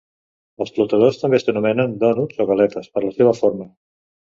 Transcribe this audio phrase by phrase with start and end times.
[0.63, 3.71] Els flotadors també s'anomenen "dònuts" o "galetes" per la seva forma.